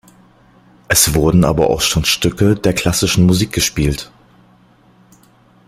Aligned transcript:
Es 0.87 1.13
wurden 1.13 1.45
aber 1.45 1.69
auch 1.69 1.81
schon 1.81 2.05
Stücke 2.05 2.55
der 2.55 2.73
klassischen 2.73 3.27
Musik 3.27 3.51
gespielt. 3.51 4.11